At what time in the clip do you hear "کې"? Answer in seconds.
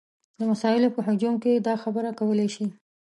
1.43-1.51